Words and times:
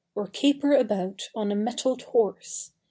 Or 0.15 0.25
caper 0.25 0.73
about 0.73 1.29
on 1.35 1.51
a 1.51 1.55
mettled 1.55 2.01
horse! 2.01 2.71